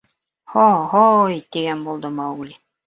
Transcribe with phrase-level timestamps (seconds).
[0.53, 0.63] —Һо,
[0.95, 2.63] һо-ой!— тигән булды Маугли.